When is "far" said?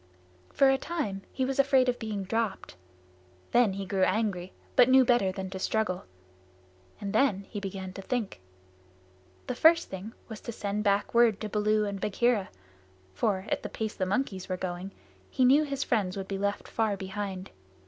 16.67-16.97